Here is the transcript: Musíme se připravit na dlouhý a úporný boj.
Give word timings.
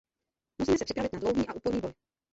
Musíme 0.61 0.77
se 0.77 0.85
připravit 0.85 1.13
na 1.13 1.19
dlouhý 1.19 1.47
a 1.47 1.53
úporný 1.53 1.81
boj. 1.81 1.93